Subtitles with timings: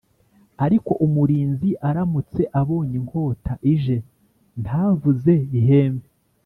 [0.65, 3.97] Ariko umurinzi aramutse abonye inkota ije
[4.63, 6.07] ntavuze ihembe